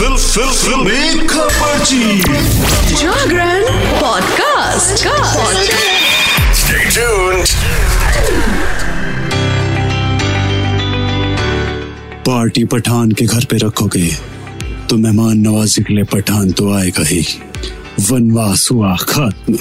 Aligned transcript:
Fill 0.00 0.16
फिल 0.16 0.50
fill. 0.50 1.26
Khabarchi 1.28 2.20
Jagran 2.94 3.64
podcast 4.00 5.02
Stay 6.60 6.86
tuned. 6.96 7.50
Party 12.26 12.64
Pathaan 12.64 13.12
के 13.12 13.24
घर 13.24 13.44
पे 13.44 13.56
रखोगे 13.56 14.08
तो 14.90 14.96
मेहमान 14.96 15.38
नवाजी 15.38 15.82
के 15.82 15.94
लिए 15.94 16.04
पठान 16.04 16.50
तो 16.52 16.72
आएगा 16.74 17.04
ही। 17.06 17.22
वनवास 18.10 18.68
हुआ 18.72 18.96
खत्म। 18.96 19.58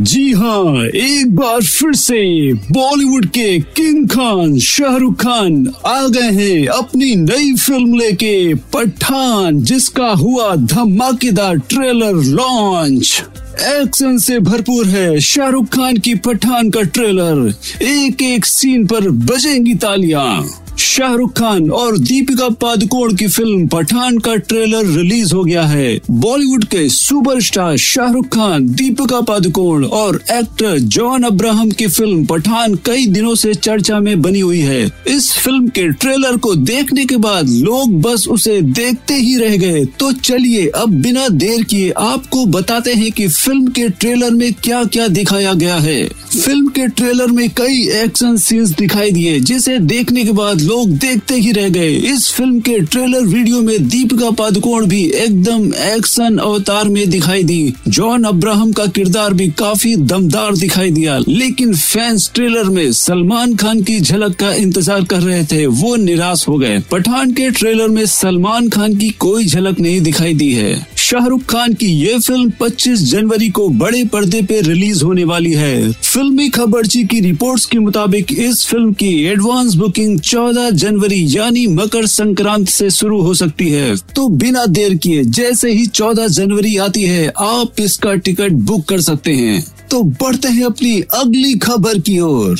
जी 0.00 0.32
हाँ 0.32 0.84
एक 0.86 1.36
बार 1.36 1.62
फिर 1.62 1.94
से 1.94 2.52
बॉलीवुड 2.52 3.26
के 3.26 3.58
किंग 3.58 4.08
खान, 4.08 4.58
शाहरुख 4.58 5.14
खान 5.14 5.72
आ 5.86 6.08
गए 6.08 6.30
हैं 6.30 6.66
अपनी 6.66 7.14
नई 7.16 7.54
फ़िल्म 7.54 7.94
लेके 7.94 8.54
पठान, 8.54 9.60
जिसका 9.60 10.08
हुआ 10.08 10.54
धमाकेदार 10.56 11.56
ट्रेलर 11.56 12.14
लॉन्च। 12.14 13.22
एक्शन 13.62 14.18
से 14.18 14.38
भरपूर 14.40 14.86
है 14.86 15.20
शाहरुख 15.20 15.66
खान 15.66 15.96
की 15.96 16.14
पठान 16.14 16.70
का 16.70 16.82
ट्रेलर। 16.82 17.54
एक 17.82 18.22
एक 18.22 18.44
सीन 18.44 18.86
पर 18.86 19.10
बजेंगी 19.10 19.74
तालियाँ। 19.74 20.64
शाहरुख 20.78 21.30
खान 21.32 21.70
और 21.70 21.96
दीपिका 21.98 22.48
पादुकोण 22.48 23.14
की 23.14 23.26
फ़िल्म 23.28 23.66
पठान 23.66 24.18
का 24.18 24.34
ट्रेलर 24.36 24.86
रिलीज़ 24.86 25.34
हो 25.34 25.42
गया 25.44 25.62
है। 25.62 26.00
बॉलीवुड 26.10 26.64
के 26.64 26.88
सुपरस्टार 26.88 27.76
शाहरुख 27.76 28.26
खान, 28.26 28.68
दीपिका 28.68 29.20
पादुकोण 29.20 29.84
और 29.84 30.20
एक्टर 30.30 30.78
जॉन 30.78 31.22
अब्राहम 31.22 31.70
की 31.70 31.86
फ़िल्म 31.86 32.24
पठान 32.24 32.74
कई 32.86 33.06
दिनों 33.06 33.34
से 33.34 33.54
चर्चा 33.54 33.98
में 34.00 34.20
बनी 34.22 34.40
हुई 34.40 34.60
है। 34.60 34.84
इस 35.06 35.32
फ़िल्म 35.34 35.68
के 35.68 35.88
ट्रेलर 35.88 36.36
को 36.36 36.54
देखने 36.54 37.04
के 37.06 37.16
बाद 37.16 37.48
लोग 37.48 38.00
बस 38.02 38.26
उसे 38.28 38.60
देखते 38.62 39.14
ही 39.14 39.36
रह 39.36 39.56
गए। 39.56 39.84
तो 39.84 40.12
चलिए 40.12 40.66
अब 40.68 41.00
बिना 41.02 41.28
देर 41.28 41.62
किए 41.62 41.90
आपको 41.90 42.44
बताते 42.46 42.94
हैं 42.94 43.10
कि 43.12 43.28
फ़िल्म 43.28 43.66
के 43.66 43.88
ट्रेलर 43.88 44.30
में 44.30 44.52
क्या 44.54 44.84
क्या 44.84 45.08
दिखाया 45.08 45.54
गया 45.54 45.76
है। 45.76 46.02
फ़िल्म 46.38 46.68
के 46.68 46.86
ट्रेलर 46.88 47.26
में 47.26 47.48
कई 47.50 47.80
एक्शन 47.94 48.36
सीन्स 48.36 48.70
दिखाई 48.70 49.10
दिए, 49.10 49.38
जिसे 49.40 49.78
देखने 49.78 50.24
के 50.24 50.32
बाद 50.32 50.60
लोग 50.60 50.90
देखते 50.90 51.34
ही 51.34 51.52
रह 51.52 51.68
गए। 51.68 51.90
इस 52.12 52.28
फ़िल्म 52.32 52.60
के 52.60 52.78
ट्रेलर 52.80 53.24
वीडियो 53.24 53.62
में 53.62 53.88
दीपिका 53.88 54.30
पादुकोण 54.30 54.86
भी 54.86 55.02
एकदम 55.04 55.64
एक्शन 55.74 56.36
अवतार 56.38 56.88
में 56.88 57.08
दिखाई 57.10 57.42
दी। 57.42 57.74
जॉन 57.88 58.24
अब्राहम 58.24 58.72
का 58.72 58.86
किरदार 58.86 59.34
भी 59.34 59.48
काफ़ी 59.48 59.94
दमदार 59.96 60.56
दिखाई 60.56 60.90
दिया। 60.90 61.18
लेकिन 61.18 61.74
फैंस 61.74 62.30
ट्रेलर 62.34 62.64
में 62.64 62.92
सलमान 62.92 63.56
खान 63.56 63.82
की 63.82 64.00
झलक 64.00 64.36
का 64.36 64.52
इंतज़ार 64.52 65.04
कर 65.04 65.20
रहे 65.20 65.44
थे, 65.44 65.66
वो 65.66 65.96
निराश 65.96 66.48
हो 66.48 66.58
गए। 66.58 66.78
पठान 66.90 67.32
के 67.32 67.50
ट्रेलर 67.50 67.88
में 67.88 68.06
सलमान 68.06 68.68
खान 68.68 68.96
की 68.96 69.10
कोई 69.10 69.44
झलक 69.44 69.80
नहीं 69.80 70.00
दिखाई 70.00 70.34
दी 70.34 70.52
है। 70.52 70.97
शाहरुख 71.08 71.42
खान 71.42 71.74
की 71.74 71.86
ये 71.86 72.18
फ़िल्म 72.18 72.50
25 72.50 73.02
जनवरी 73.02 73.48
को 73.48 73.68
बड़े 73.68 74.04
पर्दे 74.04 74.42
पे 74.42 74.60
रिलीज़ 74.60 75.04
होने 75.04 75.24
वाली 75.24 75.52
है। 75.52 75.92
फिल्मी 75.92 76.48
खबरची 76.48 77.04
की 77.04 77.20
रिपोर्ट्स 77.20 77.64
के 77.66 77.78
मुताबिक 77.78 78.32
इस 78.32 78.66
फ़िल्म 78.66 78.92
की 78.92 79.24
एडवांस 79.24 79.74
बुकिंग 79.74 80.20
14 80.20 80.70
जनवरी 80.70 81.24
यानी 81.28 81.66
मकर 81.66 82.06
संक्रांत 82.06 82.68
से 82.68 82.90
शुरू 82.90 83.20
हो 83.20 83.34
सकती 83.34 83.68
है। 83.68 83.96
तो 83.96 84.28
बिना 84.28 84.66
देर 84.66 84.94
किए 84.94 85.24
जैसे 85.24 85.72
ही 85.72 85.86
14 85.86 86.28
जनवरी 86.28 86.76
आती 86.76 87.02
है, 87.02 87.32
आप 87.38 87.80
इसका 87.80 88.14
टिकट 88.14 88.52
बुक 88.52 88.84
कर 88.84 89.00
सकते 89.00 89.32
हैं। 89.32 89.64
तो 89.90 90.02
बढ़ते 90.02 90.48
हैं 90.48 90.64
अपनी 90.64 91.00
अगली 91.00 91.54
खबर 91.54 91.98
की 91.98 92.20
ओर। 92.20 92.58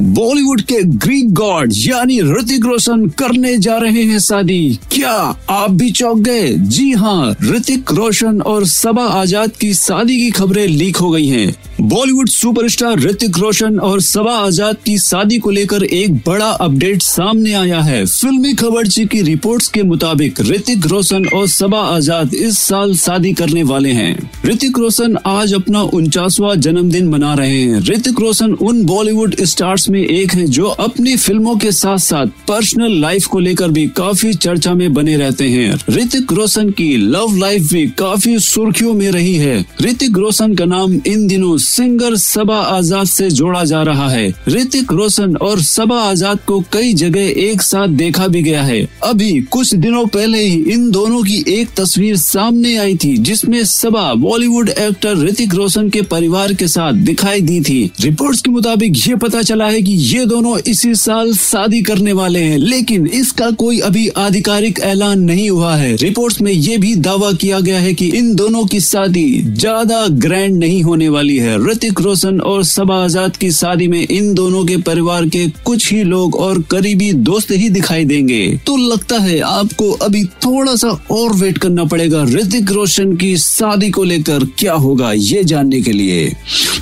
बॉलीवुड 0.00 0.60
के 0.60 0.82
ग्रीक 0.96 1.32
गॉड 1.34 1.72
यानी 1.76 2.20
ऋतिक 2.22 2.64
रोशन 2.66 3.06
करने 3.18 3.56
जा 3.58 3.76
रहे 3.78 4.02
हैं 4.02 4.18
शादी। 4.18 4.78
क्या 4.92 5.12
आप 5.50 5.70
भी 5.70 5.90
चौंक 5.90 6.18
गए? 6.18 6.48
जी 6.48 6.90
हाँ 6.92 7.34
ऋतिक 7.44 7.92
रोशन 7.92 8.40
और 8.42 8.66
सबा 8.66 9.04
आज़ाद 9.12 9.50
की 9.60 9.72
शादी 9.74 10.16
की 10.16 10.30
खबरें 10.30 10.66
लीक 10.66 10.96
हो 10.96 11.10
गई 11.10 11.26
हैं। 11.26 11.54
बॉलीवुड 11.80 12.28
सुपरस्टार 12.28 12.98
ऋतिक 13.00 13.38
रोशन 13.38 13.78
और 13.80 14.00
सबा 14.00 14.32
आज़ाद 14.36 14.76
की 14.86 14.96
शादी 14.98 15.38
को 15.38 15.50
लेकर 15.50 15.84
एक 15.84 16.16
बड़ा 16.26 16.48
अपडेट 16.48 17.02
सामने 17.02 17.52
आया 17.54 17.80
है। 17.80 18.04
फिल्मी 18.06 18.52
खबरची 18.54 19.04
की 19.04 19.20
रिपोर्ट्स 19.22 19.68
के 19.68 19.82
मुताबिक 19.82 20.40
ऋतिक 20.40 20.86
रोशन 20.86 21.26
और 21.26 21.46
सबा 21.48 21.80
आज़ाद 21.86 22.34
इस 22.34 22.58
साल 22.58 22.94
शादी 22.96 23.32
करने 23.32 23.62
वाले 23.62 23.92
हैं। 23.92 24.16
ऋतिक 24.46 24.78
रोशन 24.78 25.16
आज 25.26 25.54
अपना 25.54 25.82
उनचासवा 25.92 26.54
जन्मदिन 26.56 27.08
मना 27.08 27.34
रहे 27.34 27.60
हैं। 27.60 27.80
ऋतिक 27.88 28.20
रोशन 28.20 28.52
उन 28.52 28.84
बॉलीवुड 28.86 29.36
स्टार्स 29.44 29.88
में 29.90 30.00
एक 30.00 30.32
हैं 30.32 30.46
जो 30.46 30.66
अपनी 30.80 31.16
फ़िल्मों 31.16 31.56
के 31.56 31.72
साथ 31.72 31.98
साथ 32.00 32.26
पर्सनल 32.48 32.92
लाइफ 33.00 33.26
को 33.26 33.38
लेकर 33.38 33.70
भी 33.70 33.86
काफ़ी 33.96 34.32
चर्चा 34.34 34.74
में 34.74 34.92
बने 34.94 35.16
रहते 35.16 35.48
हैं। 35.48 35.78
ऋतिक 35.90 36.32
रोशन 36.32 36.70
की 36.70 36.96
लव 36.96 37.36
लाइफ 37.36 37.70
भी 37.72 37.86
काफ़ी 37.98 38.38
सुर्खियों 38.40 38.92
में 38.94 39.10
रही 39.10 39.34
है। 39.34 39.64
ऋतिक 39.82 40.18
रोशन 40.18 40.54
का 40.54 40.64
नाम 40.64 41.00
इन 41.06 41.26
दिनों 41.26 41.56
सिंगर 41.58 42.16
सबा 42.16 42.58
आज़ाद 42.58 43.06
से 43.06 43.30
जोड़ा 43.30 43.64
जा 43.64 43.82
रहा 43.82 44.08
है। 44.10 44.28
ऋतिक 44.48 44.92
रोशन 44.92 45.36
और 45.36 45.60
सबा 45.62 46.00
आज़ाद 46.00 46.38
को 46.46 46.60
कई 46.72 46.92
जगह 46.94 47.28
एक 47.42 47.62
साथ 47.62 47.88
देखा 47.96 48.26
भी 48.28 48.42
गया 48.42 48.62
है। 48.62 48.80
अभी 49.04 49.40
कुछ 49.50 49.74
दिनों 49.76 50.06
पहले 50.08 50.38
ही 50.38 50.56
इन 50.72 50.90
दोनों 50.90 51.22
की 51.22 51.44
एक 51.50 51.68
तस्वीर 51.76 52.16
सामने 52.16 52.76
आई 52.76 52.96
थी, 52.96 53.16
जिसमें 53.18 53.64
सबा 53.64 54.12
बॉलीवुड 54.16 54.68
एक्टर 54.68 55.16
ऋतिक 55.18 55.54
रोशन 55.54 55.88
के 55.90 56.02
परिवार 56.10 56.54
के 56.54 56.68
साथ 56.68 56.92
दिखाई 57.04 57.40
दी 57.40 57.60
थी। 57.60 57.80
रिपोर्ट्स 58.00 58.40
के 58.40 58.50
मुताबिक 58.50 58.96
ये 58.98 59.14
पता 59.16 59.42
चला 59.42 59.66
है 59.66 59.79
कि 59.82 59.92
ये 59.92 60.24
दोनों 60.26 60.56
इसी 60.68 60.94
साल 60.96 61.32
शादी 61.34 61.80
करने 61.82 62.12
वाले 62.12 62.40
हैं, 62.40 62.58
लेकिन 62.58 63.06
इसका 63.08 63.50
कोई 63.52 63.78
अभी 63.80 64.06
आधिकारिक 64.18 64.78
ऐलान 64.80 65.20
नहीं 65.20 65.48
हुआ 65.50 65.74
है। 65.76 65.94
रिपोर्ट्स 65.96 66.40
में 66.40 66.52
ये 66.52 66.76
भी 66.78 66.94
दावा 66.98 67.32
किया 67.32 67.60
गया 67.60 67.78
है 67.80 67.92
कि 67.94 68.06
इन 68.18 68.34
दोनों 68.34 68.64
की 68.66 68.80
शादी 68.80 69.42
ज़्यादा 69.42 70.06
ग्रैंड 70.18 70.56
नहीं 70.56 70.82
होने 70.82 71.08
वाली 71.08 71.36
है। 71.38 71.56
ऋतिक 71.66 72.00
रोशन 72.00 72.40
और 72.42 72.64
सबा 72.64 73.02
आज़ाद 73.04 73.36
की 73.36 73.50
शादी 73.52 73.88
में 73.88 74.00
इन 74.00 74.32
दोनों 74.34 74.64
के 74.64 74.76
परिवार 74.82 75.26
के 75.28 75.46
कुछ 75.64 75.90
ही 75.92 76.02
लोग 76.04 76.36
और 76.36 76.62
करीबी 76.70 77.12
दोस्त 77.12 77.50
ही 77.50 77.68
दिखाई 77.70 78.04
देंगे। 78.04 78.46
तो 78.66 78.76
लगता 78.88 79.18
है 79.18 79.38
आपको 79.40 79.90
अभी 80.00 80.24
थोड़ा 80.44 80.74
सा 80.76 80.88
और 81.10 81.34
वेट 81.36 81.58
करना 81.58 81.84
पड़ेगा। 81.84 82.22
ऋतिक 82.24 82.70
रोशन 82.72 83.16
की 83.16 83.36
शादी 83.38 83.90
को 83.90 84.04
लेकर 84.04 84.44
क्या 84.58 84.72
होगा, 84.74 85.12
ये 85.12 85.44
जानने 85.44 85.80
के 85.80 85.92
लिए। 85.92 86.32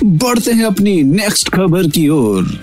बढ़ते 0.03 0.51
हैं 0.51 0.65
अपनी 0.65 1.01
नेक्स्ट 1.03 1.49
खबर 1.49 1.87
की 1.89 2.07
ओर। 2.09 2.57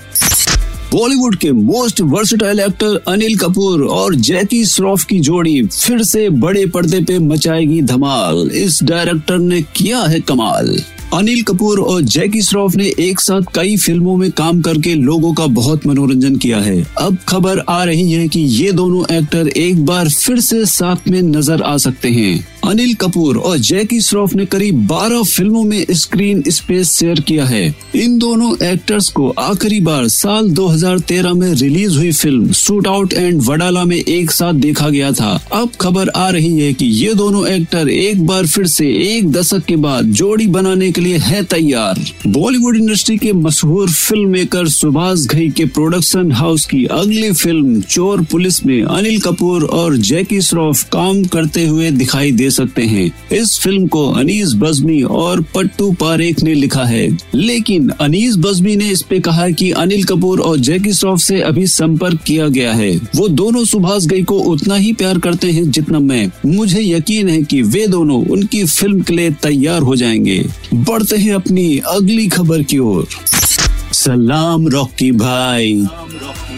बॉलीवुड 0.93 1.37
के 1.37 1.51
most 1.53 2.01
versatile 2.01 2.61
actor 2.61 3.01
Anil 3.09 3.37
Kapoor 3.39 3.83
और 3.85 4.15
जैकी 4.15 4.65
श्रॉफ 4.65 5.05
की 5.05 5.19
जोड़ी 5.21 5.63
फिर 5.63 6.03
से 6.03 6.29
बड़े 6.31 6.67
पर्दे 6.67 7.01
पे 7.01 7.19
मचाएगी 7.19 7.81
धमाल। 7.83 8.51
इस 8.55 8.83
डायरेक्टर 8.85 9.39
ने 9.39 9.63
किया 9.77 10.03
है 10.03 10.21
कमाल। 10.21 10.77
अनिल 11.15 11.43
कपूर 11.43 11.81
और 11.81 12.03
जैकी 12.03 12.43
श्रॉफ 12.43 12.75
ने 12.77 12.93
एक 13.01 13.21
साथ 13.21 13.43
कई 13.55 13.77
फ़िल्मों 13.77 14.17
में 14.17 14.31
काम 14.31 14.61
करके 14.63 14.95
लोगों 14.95 15.33
का 15.35 15.47
बहुत 15.47 15.87
मनोरंजन 15.87 16.37
किया 16.37 16.59
है। 16.59 16.83
अब 16.99 17.17
खबर 17.29 17.59
आ 17.69 17.83
रही 17.85 18.13
है 18.13 18.29
कि 18.29 18.41
ये 18.41 18.73
दोनों 18.73 19.17
एक्टर 19.17 19.49
एक 19.49 19.85
बार 19.87 20.09
फिर 20.09 20.41
से 20.41 20.65
साथ 20.67 21.09
में 21.09 21.23
नज़र 21.23 21.63
आ 21.63 21.77
सकते 21.77 22.09
हैं। 22.09 22.47
अनिल 22.67 22.95
कपूर 22.95 23.37
और 23.39 23.59
जैकी 23.59 24.01
श्रॉफ 24.01 24.35
ने 24.35 24.45
करीब 24.47 24.87
12 24.89 25.23
फ़िल्मों 25.25 25.63
में 25.65 25.87
स्क्रीन 25.91 26.43
स्पेस 26.49 26.91
शेयर 26.91 27.21
किया 27.21 27.45
है। 27.45 27.75
इन 27.95 28.19
दोनों 28.19 28.53
एक्टर्स 28.67 29.09
को 29.09 29.29
आखिरी 29.39 29.81
बार 29.81 30.09
साल 30.09 30.51
2013 30.51 31.35
में 31.35 31.53
रिलीज़ 31.55 31.97
हुई 31.97 32.13
film 32.13 32.53
shoot 32.53 32.87
out 32.87 33.13
and 33.13 33.43
Wadala 33.43 33.85
में 33.85 33.97
एक 33.97 34.31
साथ 34.31 34.55
देखा 34.55 34.89
गया 34.89 35.13
था। 35.13 35.31
अब 35.53 35.71
खबर 35.81 36.09
आ 36.09 36.29
रही 36.31 36.59
है 36.61 36.73
कि 36.73 36.87
ये 36.87 37.15
दोनों 37.15 37.47
एक्टर 37.49 37.89
एक 37.89 38.27
बार 38.27 38.47
फिर 38.47 38.67
से 38.67 38.89
एक 39.09 39.31
दशक 39.33 39.65
के 39.65 39.77
बाद 39.77 40.05
जोड़ी 40.13 40.47
बनाने 40.47 40.91
के 40.93 41.01
लिए 41.01 41.19
है 41.19 41.43
तैयार। 41.45 42.05
बॉलीवुड 42.27 42.77
इंडस्ट्री 42.77 43.17
के 43.17 43.33
मशहूर 43.33 43.91
फ़िल्म 43.91 44.29
मेकर 44.31 44.69
सुभाष 44.69 45.27
घई 45.27 45.49
के 45.49 45.65
प्रोडक्शन 45.65 46.33
हाउस 46.33 46.67
की 46.67 46.85
अगली 46.85 47.33
फ़िल्म 47.33 47.81
चोर 47.81 48.23
पुलिस 48.25 48.65
में 48.67 48.83
अनिल 48.83 49.21
कपूर 49.21 49.65
और 49.65 49.97
जैकी 49.97 50.41
श्रॉफ 50.43 50.83
काम 50.93 51.25
करते 51.25 51.67
हुए 51.67 51.91
दिखाई 51.91 52.33
दे 52.33 52.51
सकते 52.57 52.83
हैं। 52.83 53.13
इस 53.33 53.59
फ़िल्म 53.59 53.87
को 53.87 54.11
अनीस 54.11 54.53
बजमी 54.55 55.03
और 55.03 55.41
पट्टू 55.55 55.93
पारेख 55.93 56.43
ने 56.43 56.55
लिखा 56.55 56.85
है। 56.85 57.19
लेकिन 57.35 57.89
अनीस 57.89 58.37
बजमी 58.37 58.77
ने 58.77 58.91
इस 58.91 59.03
पे 59.03 59.21
कहा 59.21 59.49
कि 59.51 59.71
अनिल 59.71 60.05
कपूर 60.05 60.41
और 60.41 60.59
जैकी 60.59 60.93
श्रॉफ 60.93 61.19
से 61.19 61.41
अभी 61.41 61.67
संपर्क 61.67 62.21
किया 62.27 62.49
गया 62.49 62.73
है। 62.75 62.97
वो 63.17 63.29
दोनों 63.29 63.65
सुभाष 63.65 64.07
गई 64.07 64.23
को 64.23 64.39
उतना 64.39 64.75
ही 64.75 64.93
प्यार 64.93 65.19
करते 65.19 65.51
हैं 65.51 65.71
जितना 65.71 65.99
मैं। 65.99 66.33
मुझे 66.47 66.83
यकीन 66.83 67.29
है 67.29 67.43
कि 67.43 67.63
वे 67.63 67.87
दोनों 67.87 68.27
उनकी 68.27 68.65
फ़िल्म 68.65 69.01
के 69.01 69.13
लिए 69.13 69.31
तैयार 69.31 69.83
हो 69.83 69.97
जाएँगे। 69.97 70.45
बढ़ते 70.75 71.17
हैं 71.17 71.35
अपनी 71.35 71.79
अगली 71.79 72.29
खबर 72.29 72.63
की 72.63 72.79
ओर। 72.79 73.09
सलाम 74.07 74.69
रॉकी 74.69 75.11
भाई। 75.13 75.87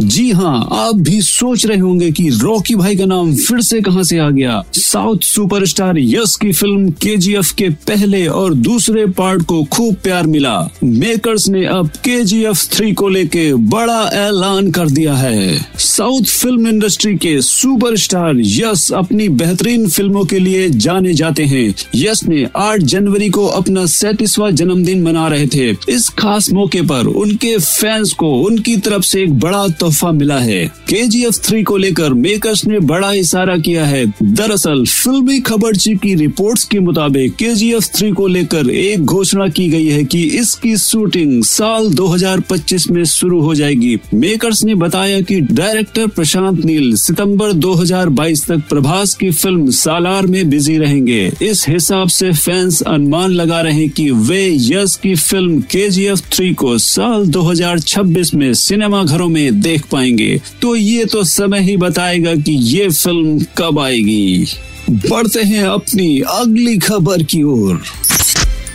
जी 0.02 0.30
हाँ 0.30 0.68
आप 0.72 0.94
भी 0.94 1.20
सोच 1.22 1.66
रहे 1.66 1.78
होंगे 1.78 2.10
कि 2.10 2.28
रॉकी 2.28 2.74
भाई 2.74 2.96
का 2.96 3.04
नाम 3.04 3.34
फिर 3.36 3.60
से 3.60 3.80
कहाँ 3.80 4.02
से 4.02 4.18
आ 4.18 4.30
गया? 4.30 4.64
साउथ 4.72 5.18
सुपरस्टार 5.18 5.98
यश 5.98 6.36
की 6.36 6.52
फ़िल्म 6.52 6.90
केजीएफ 6.90 7.50
के 7.52 7.68
पहले 7.68 8.26
और 8.26 8.54
दूसरे 8.54 9.06
पार्ट 9.06 9.42
को 9.42 9.64
खूब 9.64 9.94
प्यार 9.94 10.26
मिला। 10.26 10.70
मेकर्स 10.84 11.48
ने 11.48 11.64
अब 11.66 11.88
केजीएफ 11.88 12.68
थ्री 12.72 12.92
को 12.92 13.08
लेके 13.08 13.54
बड़ा 13.54 14.00
ऐलान 14.08 14.70
कर 14.70 14.90
दिया 14.90 15.14
है। 15.14 15.66
साउथ 15.78 16.22
फ़िल्म 16.22 16.68
इंडस्ट्री 16.68 17.14
के 17.16 17.40
सुपरस्टार 17.42 18.34
यश 18.38 18.90
अपनी 18.92 19.28
बेहतरीन 19.28 19.88
फ़िल्मों 19.88 20.24
के 20.24 20.38
लिए 20.38 20.68
जाने 20.68 21.14
जाते 21.14 21.44
हैं। 21.44 21.74
यश 21.94 22.24
ने 22.24 22.46
8 22.56 22.82
जनवरी 22.82 23.30
को 23.30 23.46
अपना 23.46 23.86
सैतीसवा 23.86 24.50
जन्मदिन 24.50 25.02
मना 25.02 25.26
रहे 25.28 25.46
थे। 25.46 25.70
इस 25.88 26.08
खास 26.08 26.52
मौके 26.52 26.82
पर 26.82 27.06
उनके 27.06 27.37
फैंस 27.46 28.12
को 28.12 28.42
उनकी 28.42 28.76
तरफ़ 28.76 29.02
से 29.02 29.22
एक 29.22 29.38
बड़ा 29.38 29.68
तोहफा 29.68 30.12
मिला 30.12 30.38
है। 30.38 30.66
के 30.66 31.06
जी 31.06 31.24
एफ़ 31.24 31.38
थ्री 31.44 31.62
को 31.62 31.76
लेकर 31.76 32.14
मेकर्स 32.14 32.66
ने 32.66 32.78
बड़ा 32.78 33.12
इशारा 33.12 33.56
किया 33.56 33.86
है। 33.86 34.06
दरअसल, 34.22 34.84
फिल्मी 34.84 35.40
खबरची 35.40 35.94
की 35.94 36.14
रिपोर्ट्स 36.14 36.64
के 36.64 36.80
मुताबिक 36.80 37.36
के 37.36 37.54
जी 37.54 37.72
एफ़ 37.72 37.86
थ्री 37.96 38.10
को 38.10 38.26
लेकर 38.26 38.70
एक 38.70 39.04
घोषणा 39.04 39.48
की 39.48 39.68
गई 39.68 39.86
है 39.86 40.04
कि 40.04 40.22
इसकी 40.22 40.76
शूटिंग 40.76 41.44
साल 41.44 41.88
2025 41.90 42.90
में 42.90 43.04
शुरू 43.04 43.40
हो 43.40 43.54
जाएगी। 43.54 43.98
मेकर्स 44.14 44.64
ने 44.64 44.74
बताया 44.74 45.20
कि 45.20 45.40
डायरेक्टर 45.40 46.06
प्रशांत 46.06 46.64
नील 46.64 46.96
सितंबर 46.96 47.52
2022 47.52 48.46
तक 48.46 48.58
प्रभास 48.58 49.14
की 49.14 49.30
फ़िल्म 49.30 49.70
सालार 49.70 50.26
में 50.26 50.50
बिज़ी 50.50 50.78
रहेंगे। 50.78 51.32
इस 51.42 51.68
हिसाब 51.68 52.08
से 52.08 52.32
फैंस 52.32 52.82
अनुमान 52.82 53.30
लगा 53.30 53.60
रहे 53.60 53.72
हैं 53.72 53.90
कि 53.90 54.10
वे 54.10 54.56
यश 54.60 54.96
की 54.96 55.14
फ़िल्म 55.14 55.60
के 55.60 55.90
जी 55.90 56.04
एफ़ 56.04 56.20
थ्री 56.20 56.54
को 56.54 56.78
साल 56.78 57.27
2026 57.28 58.34
में 58.34 58.54
सिनेमा 58.54 59.04
घरों 59.04 59.28
में 59.28 59.60
देख 59.60 59.86
पाएँगे। 59.92 60.40
तो 60.62 60.76
ये 60.76 61.04
तो 61.04 61.24
समय 61.24 61.60
ही 61.60 61.76
बताएगा 61.76 62.34
कि 62.34 62.52
ये 62.52 62.88
फ़िल्म 62.88 63.38
कब 63.58 63.78
आएगी। 63.78 64.46
बढ़ते 64.90 65.42
हैं 65.42 65.64
अपनी 65.64 66.20
अगली 66.20 66.78
खबर 66.78 67.22
की 67.22 67.42
ओर। 67.42 67.82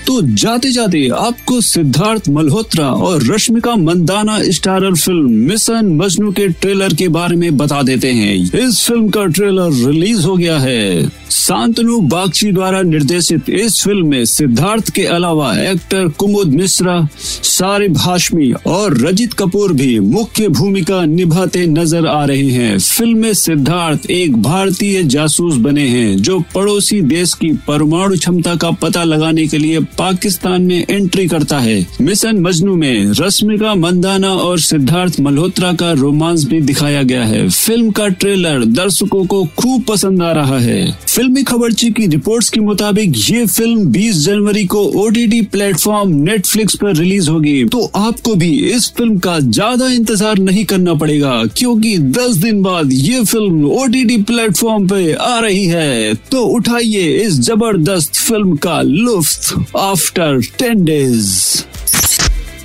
तो 0.08 0.22
जाते 0.22 0.72
जाते 0.72 1.08
आपको 1.18 1.60
सिद्धार्थ 1.62 2.28
मल्होत्रा 2.30 2.88
और 2.88 3.24
Rashmika 3.26 3.76
Mandanna 3.76 4.38
starrer 4.52 4.96
film 4.96 5.30
mission 5.50 5.94
Majnu 5.96 6.32
के 6.32 6.48
ट्रेलर 6.48 6.94
के 6.94 7.08
बारे 7.08 7.36
में 7.36 7.58
बता 7.58 7.82
देते 7.82 8.12
हैं। 8.12 8.34
इस 8.60 8.84
फ़िल्म 8.88 9.10
का 9.10 9.26
ट्रेलर 9.28 9.72
रिलीज़ 9.88 10.26
हो 10.26 10.36
गया 10.38 10.58
है। 10.60 11.12
शांतनु 11.32 12.00
बागची 12.08 12.52
द्वारा 12.52 12.82
निर्देशित 12.82 13.50
इस 13.50 13.82
फ़िल्म 13.84 14.08
में 14.08 14.26
सिद्धार्थ 14.26 14.90
के 14.90 15.06
अलावा 15.06 15.54
एक्टर 15.62 16.08
कुमुद 16.18 16.48
मिश्रा 16.48 16.98
सारिब 17.20 17.98
हाशमी 17.98 18.52
और 18.68 18.98
रजित 18.98 19.34
कपूर 19.34 19.74
भी 19.74 20.00
मुख्य 20.00 20.48
भूमिका 20.50 21.04
निभाते 21.06 21.66
नज़र 21.68 22.08
आ 22.08 22.24
रहे 22.26 22.50
हैं। 22.50 22.78
फ़िल्म 22.80 23.18
में 23.18 23.34
सिद्धार्थ 23.34 24.10
एक 24.10 24.42
भारतीय 24.44 25.04
जासूस 25.06 25.56
बने 25.58 25.88
हैं, 25.88 26.18
जो 26.18 26.40
पड़ोसी 26.56 27.02
देश 27.04 27.34
की 27.34 27.52
परमाणु 27.68 28.18
क्षमता 28.18 28.56
का 28.56 28.72
पता 28.72 29.04
लगाने 29.04 29.48
के 29.48 29.58
लिए 29.58 29.80
पाकिस्तान 29.98 30.62
में 30.62 30.86
एंट्री 30.90 31.28
करता 31.28 31.60
है। 31.60 31.76
मिशन 32.02 32.40
मजनू 32.42 32.76
में 32.76 33.12
रश्मिका 33.20 33.74
मंदाना 33.76 34.34
और 34.36 34.60
सिद्धार्थ 34.62 35.20
मल्होत्रा 35.20 35.72
का 35.74 35.92
रोमांस 35.94 36.44
भी 36.46 36.62
दिखाया 36.62 37.04
गया 37.04 37.24
है। 37.26 37.48
फ़िल्म 37.50 37.92
का 37.92 38.08
ट्रेलर 38.08 38.66
दर्शकों 38.66 39.26
को 39.26 39.44
खूब 39.60 39.84
पसंद 39.84 40.22
आ 40.22 40.32
रहा 40.32 40.60
है। 40.60 40.82
फिल्मी 41.08 41.44
खबरची 41.44 41.90
की 41.92 42.08
रिपोर्ट्स 42.08 42.50
के 42.50 42.60
मुताबिक 42.62 43.14
ये 43.30 43.46
फ़िल्म 43.48 43.86
20 43.92 44.24
जनवरी 44.26 44.64
को 44.66 44.84
ओ 44.84 45.04
ओटीटी 45.04 45.42
प्लेटफॉर्म 45.54 46.12
नेटफ्लिक्स 46.24 46.76
पर 46.76 46.96
रिलीज़ 46.96 47.30
होगी। 47.30 47.64
तो 47.66 47.84
आपको 47.96 48.36
भी 48.36 48.52
इस 48.70 48.92
फ़िल्म 48.98 49.18
का 49.20 49.38
ज़्यादा 49.40 49.88
इंतज़ार 49.90 50.40
नहीं 50.40 50.64
करना 50.66 50.94
पड़ेगा, 50.94 51.34
क्योंकि 51.58 51.98
10 51.98 52.38
दिन 52.38 52.62
बाद 52.62 52.94
ये 52.94 53.24
फ़िल्म 53.24 53.66
ओ 53.66 53.84
ओटीटी 53.84 54.18
प्लेटफॉर्म 54.24 54.88
पे 54.88 55.14
आ 55.14 55.38
रही 55.40 55.66
है। 55.66 56.14
तो 56.32 56.44
उठाइए 56.46 57.02
इस 57.18 57.40
ज़बरदस्त 57.42 58.16
फ़िल्म 58.18 58.56
का 58.58 58.82
लुफ्त। 58.82 59.54
आफ्टर 59.84 60.42
टेन 60.60 60.86
डेज़ 60.86 61.62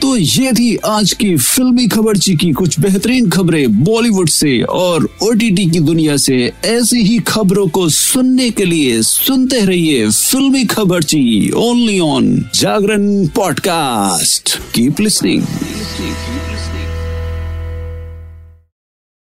तो 0.02 0.16
ये 0.16 0.52
थी 0.52 0.76
आज 0.76 1.12
की 1.12 1.36
फिल्मी 1.36 1.88
खबरची 1.88 2.34
की 2.36 2.52
कुछ 2.52 2.80
बेहतरीन 2.80 3.30
खबरें 3.30 3.84
बॉलीवुड 3.84 4.28
से 4.28 4.62
और 4.62 5.08
ओटीटी 5.22 5.70
की 5.70 5.80
दुनिया 5.80 6.16
से। 6.16 6.52
ऐसी 6.64 7.02
ही 7.02 7.18
खबरों 7.18 7.68
को 7.68 7.88
सुनने 7.88 8.50
के 8.50 8.64
लिए 8.64 9.02
सुनते 9.02 9.60
रहिए 9.60 10.10
filmy 10.10 10.64
Khabarchi 10.64 11.50
only 11.50 12.00
on 12.00 12.50
Jagran 12.54 13.26
podcast 13.26 14.58
keep 14.74 15.00
listening 15.00 15.42